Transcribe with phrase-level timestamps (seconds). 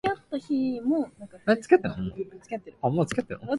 [0.03, 0.81] 北海道釧路町